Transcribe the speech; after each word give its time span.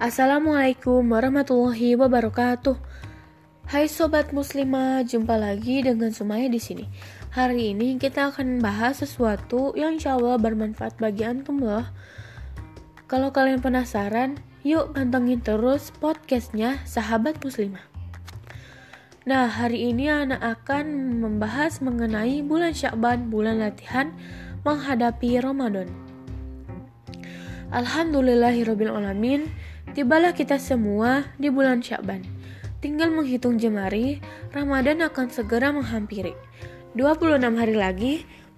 Assalamualaikum 0.00 1.12
warahmatullahi 1.12 1.92
wabarakatuh. 1.92 2.72
Hai 3.68 3.84
sobat 3.84 4.32
muslimah, 4.32 5.04
jumpa 5.04 5.36
lagi 5.36 5.84
dengan 5.84 6.08
Sumaya 6.08 6.48
di 6.48 6.56
sini. 6.56 6.88
Hari 7.36 7.76
ini 7.76 8.00
kita 8.00 8.32
akan 8.32 8.56
membahas 8.56 9.04
sesuatu 9.04 9.76
yang 9.76 10.00
insya 10.00 10.16
Allah 10.16 10.40
bermanfaat 10.40 10.96
bagi 10.96 11.28
antum 11.28 11.60
loh. 11.60 11.84
Kalau 13.12 13.28
kalian 13.28 13.60
penasaran, 13.60 14.40
yuk 14.64 14.96
pantengin 14.96 15.44
terus 15.44 15.92
podcastnya 16.00 16.80
Sahabat 16.88 17.36
Muslimah. 17.44 17.84
Nah, 19.28 19.52
hari 19.52 19.92
ini 19.92 20.08
anak 20.08 20.64
akan 20.64 21.20
membahas 21.20 21.84
mengenai 21.84 22.40
bulan 22.40 22.72
Syakban, 22.72 23.28
bulan 23.28 23.60
latihan 23.60 24.16
menghadapi 24.64 25.44
Ramadan. 25.44 25.92
Alhamdulillahirrahmanirrahim. 27.70 29.46
Tibalah 29.90 30.30
kita 30.30 30.54
semua 30.62 31.26
di 31.34 31.50
bulan 31.50 31.82
Syakban. 31.82 32.22
Tinggal 32.78 33.10
menghitung 33.10 33.58
jemari, 33.58 34.22
Ramadan 34.54 35.02
akan 35.02 35.26
segera 35.34 35.74
menghampiri. 35.74 36.30
26 36.94 37.58
hari 37.58 37.74
lagi, 37.74 38.12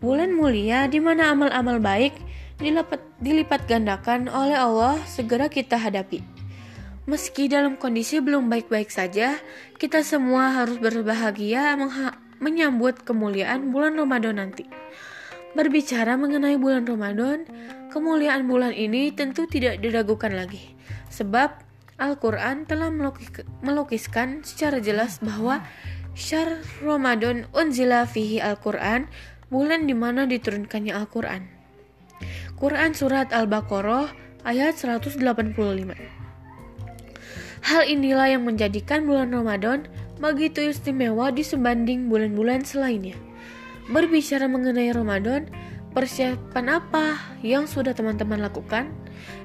bulan 0.04 0.36
mulia 0.36 0.84
di 0.92 1.00
mana 1.00 1.32
amal-amal 1.32 1.80
baik 1.80 2.12
dilipat, 2.60 3.00
dilipat 3.24 3.64
gandakan 3.64 4.28
oleh 4.28 4.60
Allah 4.60 5.00
segera 5.08 5.48
kita 5.48 5.80
hadapi. 5.80 6.20
Meski 7.08 7.48
dalam 7.48 7.80
kondisi 7.80 8.20
belum 8.20 8.52
baik-baik 8.52 8.92
saja, 8.92 9.40
kita 9.80 10.04
semua 10.04 10.52
harus 10.52 10.76
berbahagia 10.76 11.80
menyambut 12.44 13.08
kemuliaan 13.08 13.72
bulan 13.72 13.96
Ramadan 13.96 14.36
nanti. 14.36 14.68
Berbicara 15.56 16.20
mengenai 16.20 16.60
bulan 16.60 16.84
Ramadan, 16.84 17.48
kemuliaan 17.88 18.44
bulan 18.44 18.76
ini 18.76 19.16
tentu 19.16 19.48
tidak 19.48 19.80
diragukan 19.80 20.36
lagi. 20.36 20.76
Sebab 21.12 21.60
Al-Quran 22.00 22.64
telah 22.64 22.88
melukiskan 23.60 24.40
secara 24.42 24.80
jelas 24.80 25.20
bahwa 25.20 25.60
Syahr 26.12 26.60
Ramadan 26.80 27.48
unzila 27.52 28.08
fihi 28.08 28.40
Al-Quran, 28.40 29.08
bulan 29.52 29.84
di 29.88 29.92
mana 29.92 30.24
diturunkannya 30.24 30.92
Al-Quran. 30.92 31.48
Quran 32.56 32.92
Surat 32.96 33.32
Al-Baqarah 33.32 34.12
ayat 34.44 34.76
185 34.76 35.20
Hal 37.62 37.82
inilah 37.86 38.26
yang 38.34 38.42
menjadikan 38.42 39.06
bulan 39.06 39.30
Ramadan 39.30 39.86
begitu 40.18 40.66
istimewa 40.66 41.30
disebanding 41.30 42.10
bulan-bulan 42.10 42.66
selainnya. 42.66 43.14
Berbicara 43.90 44.46
mengenai 44.46 44.90
Ramadan, 44.94 45.50
persiapan 45.92 46.82
apa 46.82 47.20
yang 47.44 47.68
sudah 47.68 47.92
teman-teman 47.92 48.40
lakukan? 48.40 48.90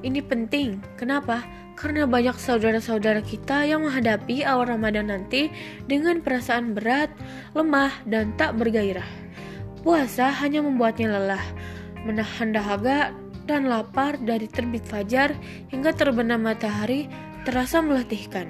Ini 0.01 0.23
penting. 0.25 0.81
Kenapa? 0.95 1.43
Karena 1.77 2.09
banyak 2.09 2.33
saudara-saudara 2.41 3.21
kita 3.21 3.61
yang 3.69 3.85
menghadapi 3.85 4.41
awal 4.41 4.73
Ramadan 4.73 5.13
nanti 5.13 5.53
dengan 5.85 6.25
perasaan 6.25 6.73
berat, 6.73 7.13
lemah, 7.53 7.93
dan 8.09 8.33
tak 8.33 8.57
bergairah. 8.57 9.05
Puasa 9.85 10.33
hanya 10.41 10.65
membuatnya 10.65 11.13
lelah, 11.13 11.45
menahan 12.01 12.49
dahaga 12.49 13.13
dan 13.45 13.69
lapar 13.69 14.17
dari 14.17 14.49
terbit 14.49 14.83
fajar 14.89 15.37
hingga 15.69 15.93
terbenam 15.93 16.43
matahari 16.43 17.05
terasa 17.45 17.79
melatihkan. 17.79 18.49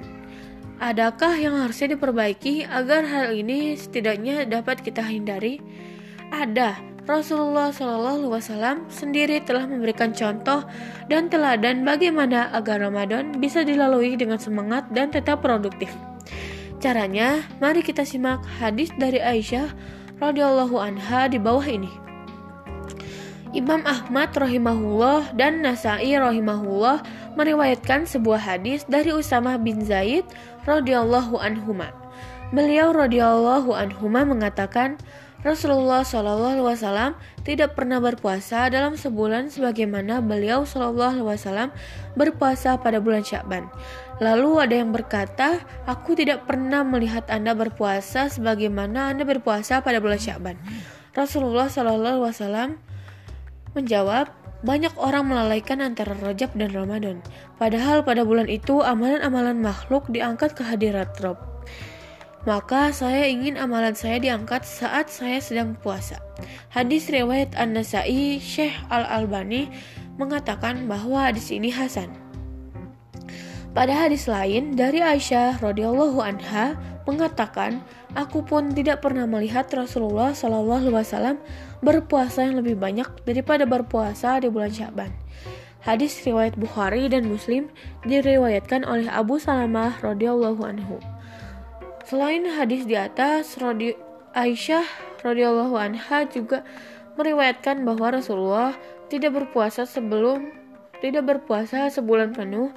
Adakah 0.78 1.34
yang 1.38 1.58
harusnya 1.58 1.98
diperbaiki 1.98 2.62
agar 2.66 3.02
hal 3.02 3.34
ini 3.34 3.74
setidaknya 3.74 4.46
dapat 4.46 4.82
kita 4.82 5.02
hindari? 5.02 5.58
Ada. 6.30 6.78
Rasulullah 7.08 7.72
Wasallam 7.72 8.84
sendiri 8.92 9.40
telah 9.40 9.64
memberikan 9.64 10.12
contoh 10.12 10.68
dan 11.08 11.32
teladan 11.32 11.80
bagaimana 11.80 12.52
agar 12.52 12.84
Ramadan 12.84 13.32
bisa 13.40 13.64
dilalui 13.64 14.12
dengan 14.20 14.36
semangat 14.36 14.84
dan 14.92 15.08
tetap 15.08 15.40
produktif. 15.40 15.88
Caranya, 16.84 17.48
mari 17.64 17.80
kita 17.80 18.04
simak 18.04 18.44
hadis 18.60 18.92
dari 19.00 19.24
Aisyah 19.24 19.72
radhiyallahu 20.20 20.76
anha 20.76 21.32
di 21.32 21.40
bawah 21.40 21.64
ini. 21.64 21.88
Imam 23.56 23.80
Ahmad 23.88 24.36
rahimahullah 24.36 25.32
dan 25.32 25.64
Nasai 25.64 26.12
rahimahullah 26.12 27.00
meriwayatkan 27.40 28.04
sebuah 28.04 28.44
hadis 28.44 28.84
dari 28.84 29.16
Usamah 29.16 29.56
bin 29.56 29.80
Zaid 29.80 30.28
radhiyallahu 30.68 31.40
anhuma. 31.40 31.88
Beliau 32.52 32.92
radhiyallahu 32.92 33.72
anhuma 33.72 34.28
mengatakan, 34.28 35.00
Rasulullah 35.38 36.02
Shallallahu 36.02 36.58
Alaihi 36.58 36.66
Wasallam 36.66 37.10
tidak 37.46 37.78
pernah 37.78 38.02
berpuasa 38.02 38.66
dalam 38.74 38.98
sebulan 38.98 39.54
sebagaimana 39.54 40.18
beliau 40.18 40.66
Shallallahu 40.66 41.22
Alaihi 41.22 41.28
Wasallam 41.30 41.68
berpuasa 42.18 42.74
pada 42.82 42.98
bulan 42.98 43.22
Syakban. 43.22 43.70
Lalu 44.18 44.58
ada 44.58 44.74
yang 44.74 44.90
berkata, 44.90 45.62
aku 45.86 46.18
tidak 46.18 46.42
pernah 46.50 46.82
melihat 46.82 47.22
anda 47.30 47.54
berpuasa 47.54 48.26
sebagaimana 48.26 49.14
anda 49.14 49.22
berpuasa 49.22 49.78
pada 49.78 50.02
bulan 50.02 50.18
Syakban. 50.18 50.58
Rasulullah 51.14 51.70
Shallallahu 51.70 52.18
Alaihi 52.18 52.26
Wasallam 52.34 52.70
menjawab, 53.78 54.34
banyak 54.58 54.90
orang 54.98 55.30
melalaikan 55.30 55.78
antara 55.78 56.18
Rajab 56.18 56.50
dan 56.58 56.74
Ramadan. 56.74 57.22
Padahal 57.62 58.02
pada 58.02 58.26
bulan 58.26 58.50
itu 58.50 58.82
amalan-amalan 58.82 59.62
makhluk 59.62 60.10
diangkat 60.10 60.58
ke 60.58 60.66
hadirat 60.66 61.14
Rob. 61.22 61.38
Maka 62.48 62.96
saya 62.96 63.28
ingin 63.28 63.60
amalan 63.60 63.92
saya 63.92 64.16
diangkat 64.16 64.64
saat 64.64 65.12
saya 65.12 65.36
sedang 65.36 65.76
puasa. 65.76 66.16
Hadis 66.72 67.12
riwayat 67.12 67.52
An-Nasai 67.52 68.40
Syekh 68.40 68.72
Al-Albani 68.88 69.68
mengatakan 70.16 70.88
bahwa 70.88 71.28
hadis 71.28 71.52
ini 71.52 71.68
hasan. 71.68 72.08
Pada 73.76 73.92
hadis 73.92 74.24
lain 74.24 74.72
dari 74.72 75.04
Aisyah 75.04 75.60
radhiyallahu 75.60 76.24
anha 76.24 76.72
mengatakan, 77.04 77.84
aku 78.16 78.40
pun 78.40 78.72
tidak 78.72 79.04
pernah 79.04 79.28
melihat 79.28 79.68
Rasulullah 79.68 80.32
Shallallahu 80.32 80.88
Alaihi 80.88 80.96
Wasallam 81.04 81.36
berpuasa 81.84 82.48
yang 82.48 82.64
lebih 82.64 82.80
banyak 82.80 83.28
daripada 83.28 83.68
berpuasa 83.68 84.40
di 84.40 84.48
bulan 84.48 84.72
Syaban. 84.72 85.12
Hadis 85.84 86.16
riwayat 86.24 86.56
Bukhari 86.56 87.12
dan 87.12 87.28
Muslim 87.28 87.68
diriwayatkan 88.08 88.88
oleh 88.88 89.04
Abu 89.12 89.36
Salamah 89.36 90.00
radhiyallahu 90.00 90.64
anhu. 90.64 90.96
Selain 92.08 92.40
hadis 92.48 92.88
di 92.88 92.96
atas, 92.96 93.60
Rodi 93.60 93.92
Aisyah 94.32 94.88
radhiyallahu 95.20 95.76
anha 95.76 96.24
juga 96.24 96.64
meriwayatkan 97.20 97.84
bahwa 97.84 98.16
Rasulullah 98.16 98.72
tidak 99.12 99.36
berpuasa 99.36 99.84
sebelum 99.84 100.48
tidak 101.04 101.28
berpuasa 101.28 101.92
sebulan 101.92 102.32
penuh 102.32 102.72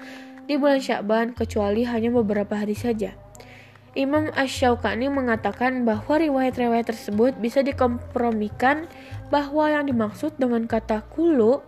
di 0.51 0.59
bulan 0.59 0.83
Syakban 0.83 1.31
kecuali 1.31 1.87
hanya 1.87 2.11
beberapa 2.11 2.59
hari 2.59 2.75
saja. 2.75 3.15
Imam 3.95 4.35
Ash-Shawqani 4.35 5.07
mengatakan 5.07 5.87
bahwa 5.87 6.19
riwayat-riwayat 6.19 6.91
tersebut 6.91 7.39
bisa 7.39 7.63
dikompromikan 7.63 8.91
bahwa 9.31 9.71
yang 9.71 9.87
dimaksud 9.87 10.35
dengan 10.43 10.67
kata 10.67 11.07
kulu 11.07 11.63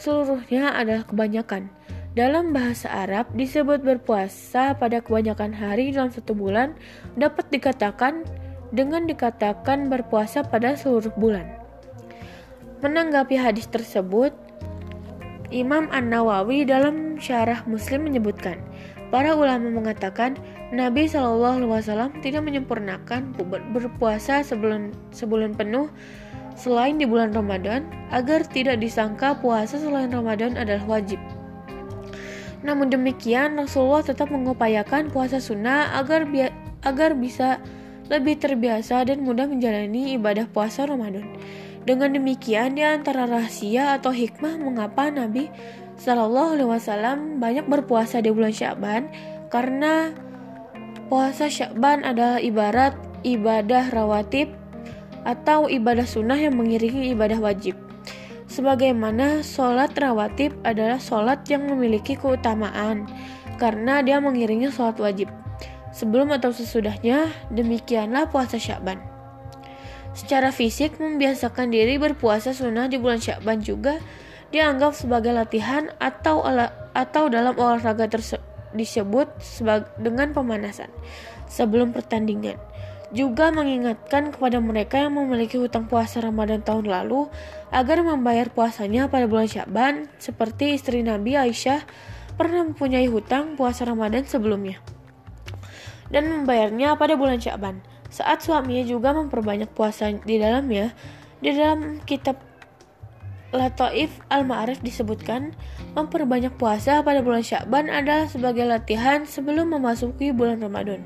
seluruhnya 0.00 0.72
adalah 0.72 1.04
kebanyakan. 1.04 1.68
Dalam 2.12 2.52
bahasa 2.52 2.92
Arab 2.92 3.32
disebut 3.32 3.80
berpuasa 3.80 4.76
pada 4.76 5.00
kebanyakan 5.00 5.48
hari 5.56 5.96
dalam 5.96 6.12
satu 6.12 6.36
bulan 6.36 6.76
dapat 7.16 7.48
dikatakan 7.48 8.28
dengan 8.68 9.08
dikatakan 9.08 9.88
berpuasa 9.88 10.44
pada 10.44 10.76
seluruh 10.76 11.08
bulan. 11.16 11.48
Menanggapi 12.84 13.32
hadis 13.40 13.64
tersebut, 13.64 14.28
Imam 15.48 15.88
An-Nawawi 15.88 16.68
dalam 16.68 17.16
syarah 17.16 17.64
Muslim 17.64 18.04
menyebutkan, 18.04 18.60
para 19.08 19.32
ulama 19.32 19.72
mengatakan 19.72 20.36
Nabi 20.68 21.08
Shallallahu 21.08 21.64
Alaihi 21.64 21.72
Wasallam 21.80 22.12
tidak 22.20 22.44
menyempurnakan 22.44 23.32
berpuasa 23.72 24.44
sebulan 24.44 24.92
sebulan 25.16 25.56
penuh 25.56 25.88
selain 26.60 27.00
di 27.00 27.08
bulan 27.08 27.32
Ramadan 27.32 27.88
agar 28.12 28.44
tidak 28.44 28.84
disangka 28.84 29.32
puasa 29.40 29.80
selain 29.80 30.12
Ramadan 30.12 30.60
adalah 30.60 30.84
wajib. 31.00 31.16
Namun 32.62 32.90
demikian 32.90 33.58
Rasulullah 33.58 34.06
tetap 34.06 34.30
mengupayakan 34.30 35.10
puasa 35.10 35.42
sunnah 35.42 35.98
agar 35.98 36.26
bi 36.26 36.46
agar 36.82 37.14
bisa 37.14 37.58
lebih 38.10 38.38
terbiasa 38.38 39.06
dan 39.06 39.22
mudah 39.22 39.46
menjalani 39.46 40.14
ibadah 40.18 40.46
puasa 40.50 40.86
Ramadan. 40.86 41.26
Dengan 41.82 42.14
demikian, 42.14 42.78
di 42.78 42.86
antara 42.86 43.26
rahasia 43.26 43.98
atau 43.98 44.14
hikmah 44.14 44.54
mengapa 44.62 45.10
Nabi 45.10 45.50
Shallallahu 45.98 46.58
Alaihi 46.58 46.70
Wasallam 46.70 47.42
banyak 47.42 47.66
berpuasa 47.66 48.22
di 48.22 48.30
bulan 48.30 48.54
Syaban 48.54 49.10
karena 49.50 50.14
puasa 51.10 51.50
Syaban 51.50 52.06
adalah 52.06 52.38
ibarat 52.38 52.94
ibadah 53.26 53.90
rawatib 53.90 54.54
atau 55.26 55.70
ibadah 55.70 56.06
sunnah 56.06 56.38
yang 56.38 56.54
mengiringi 56.54 57.14
ibadah 57.14 57.38
wajib. 57.38 57.74
Sebagaimana 58.52 59.40
sholat 59.40 59.96
rawatib 59.96 60.52
adalah 60.60 61.00
sholat 61.00 61.40
yang 61.48 61.64
memiliki 61.72 62.20
keutamaan 62.20 63.08
karena 63.56 64.04
dia 64.04 64.20
mengiringi 64.20 64.68
sholat 64.68 65.00
wajib. 65.00 65.32
Sebelum 65.96 66.28
atau 66.36 66.52
sesudahnya, 66.52 67.32
demikianlah 67.48 68.28
puasa 68.28 68.60
Syaban. 68.60 69.00
Secara 70.12 70.52
fisik 70.52 71.00
membiasakan 71.00 71.72
diri 71.72 71.96
berpuasa 71.96 72.52
sunnah 72.52 72.92
di 72.92 73.00
bulan 73.00 73.24
Syakban 73.24 73.64
juga 73.64 73.96
dianggap 74.52 74.92
sebagai 74.92 75.32
latihan 75.32 75.88
atau 75.96 76.44
atau 76.92 77.24
dalam 77.32 77.56
olahraga 77.56 78.04
tersebut 78.04 78.52
disebut 78.76 79.28
dengan 80.00 80.32
pemanasan 80.32 80.88
sebelum 81.48 81.92
pertandingan. 81.92 82.56
Juga 83.12 83.52
mengingatkan 83.52 84.32
kepada 84.32 84.56
mereka 84.58 84.96
yang 84.96 85.12
memiliki 85.14 85.60
hutang 85.60 85.84
puasa 85.84 86.24
Ramadan 86.24 86.64
tahun 86.64 86.88
lalu 86.88 87.28
agar 87.68 88.00
membayar 88.00 88.48
puasanya 88.48 89.12
pada 89.12 89.28
bulan 89.28 89.48
Syaban 89.48 90.08
seperti 90.16 90.72
istri 90.80 91.04
Nabi 91.04 91.36
Aisyah 91.36 91.84
pernah 92.40 92.64
mempunyai 92.64 93.06
hutang 93.12 93.60
puasa 93.60 93.84
Ramadan 93.84 94.24
sebelumnya 94.24 94.80
dan 96.12 96.28
membayarnya 96.28 96.96
pada 96.96 97.16
bulan 97.16 97.40
Syaban. 97.40 97.84
Saat 98.12 98.44
suaminya 98.44 98.84
juga 98.84 99.16
memperbanyak 99.16 99.72
puasa 99.72 100.12
di 100.12 100.36
dalamnya, 100.36 100.92
di 101.40 101.48
dalam 101.52 102.04
kitab 102.04 102.36
Lataif 103.52 104.16
Al-Ma'arif 104.32 104.80
disebutkan 104.80 105.52
memperbanyak 105.92 106.56
puasa 106.56 107.04
pada 107.04 107.20
bulan 107.20 107.44
Syakban 107.44 107.92
adalah 107.92 108.24
sebagai 108.24 108.64
latihan 108.64 109.28
sebelum 109.28 109.76
memasuki 109.76 110.32
bulan 110.32 110.64
Ramadan. 110.64 111.04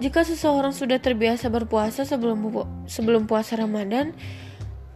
Jika 0.00 0.24
seseorang 0.24 0.72
sudah 0.72 0.96
terbiasa 0.96 1.52
berpuasa 1.52 2.08
sebelum 2.08 2.40
sebelum 2.88 3.28
puasa 3.28 3.60
Ramadan, 3.60 4.16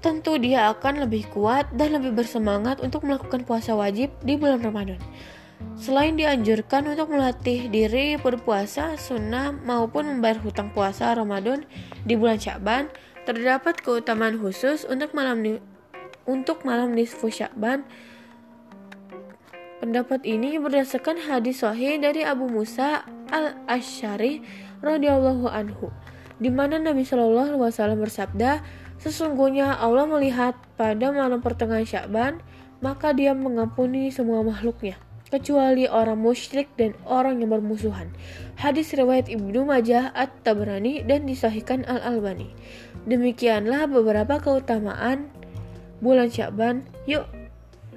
tentu 0.00 0.40
dia 0.40 0.72
akan 0.72 1.04
lebih 1.04 1.28
kuat 1.28 1.68
dan 1.76 2.00
lebih 2.00 2.16
bersemangat 2.16 2.80
untuk 2.80 3.04
melakukan 3.04 3.44
puasa 3.44 3.76
wajib 3.76 4.08
di 4.24 4.40
bulan 4.40 4.64
Ramadan. 4.64 4.96
Selain 5.76 6.16
dianjurkan 6.16 6.88
untuk 6.88 7.12
melatih 7.12 7.68
diri 7.68 8.16
berpuasa 8.16 8.96
sunnah 8.96 9.52
maupun 9.52 10.08
membayar 10.08 10.40
hutang 10.40 10.72
puasa 10.72 11.12
Ramadan 11.12 11.68
di 12.08 12.16
bulan 12.16 12.40
Syakban, 12.40 12.88
terdapat 13.28 13.80
keutamaan 13.80 14.40
khusus 14.40 14.88
untuk 14.88 15.12
malam 15.12 15.60
untuk 16.24 16.64
malam 16.64 16.96
nisfu 16.96 17.28
Sya'ban. 17.28 17.84
Pendapat 19.84 20.24
ini 20.24 20.56
berdasarkan 20.56 21.28
hadis 21.28 21.60
sahih 21.60 22.00
dari 22.00 22.24
Abu 22.24 22.48
Musa 22.48 23.04
al-Asy'ari 23.28 24.40
radhiyallahu 24.80 25.46
anhu, 25.50 25.92
di 26.40 26.50
mana 26.50 26.80
Nabi 26.80 27.06
Shallallahu 27.06 27.54
alaihi 27.54 27.64
wasallam 27.70 28.00
bersabda, 28.02 28.64
"Sesungguhnya 28.98 29.76
Allah 29.78 30.08
melihat 30.08 30.56
pada 30.74 31.12
malam 31.14 31.38
pertengahan 31.44 31.86
Sya'ban, 31.86 32.42
maka 32.82 33.14
Dia 33.14 33.36
mengampuni 33.36 34.10
semua 34.10 34.42
makhluknya." 34.42 34.98
kecuali 35.34 35.90
orang 35.90 36.22
musyrik 36.22 36.70
dan 36.78 36.94
orang 37.10 37.42
yang 37.42 37.50
bermusuhan. 37.50 38.06
Hadis 38.54 38.94
riwayat 38.94 39.26
Ibnu 39.26 39.66
Majah 39.66 40.14
At-Tabrani 40.14 41.02
dan 41.02 41.26
disahihkan 41.26 41.82
Al-Albani. 41.90 42.54
Demikianlah 43.10 43.90
beberapa 43.90 44.38
keutamaan 44.38 45.26
bulan 45.98 46.30
Syaban, 46.30 46.86
yuk 47.10 47.26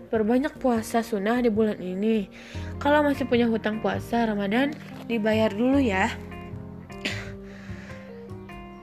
perbanyak 0.09 0.57
puasa 0.57 1.05
sunnah 1.05 1.37
di 1.43 1.53
bulan 1.53 1.77
ini. 1.77 2.25
Kalau 2.81 3.05
masih 3.05 3.29
punya 3.29 3.45
hutang 3.45 3.85
puasa 3.85 4.25
Ramadan, 4.25 4.73
dibayar 5.05 5.53
dulu 5.53 5.77
ya. 5.77 6.09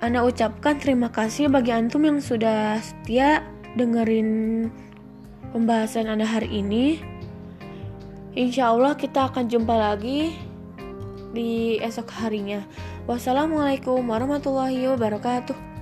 Anda 0.04 0.20
ucapkan 0.20 0.76
terima 0.76 1.08
kasih 1.08 1.48
bagi 1.48 1.72
antum 1.72 2.04
yang 2.04 2.20
sudah 2.20 2.76
setia 2.76 3.40
dengerin 3.72 4.68
pembahasan 5.48 6.12
Anda 6.12 6.28
hari 6.28 6.60
ini. 6.60 7.00
Insya 8.36 8.76
Allah 8.76 9.00
kita 9.00 9.32
akan 9.32 9.48
jumpa 9.48 9.72
lagi 9.72 10.36
di 11.32 11.80
esok 11.80 12.20
harinya. 12.20 12.60
Wassalamualaikum 13.08 14.04
warahmatullahi 14.04 14.92
wabarakatuh. 14.92 15.73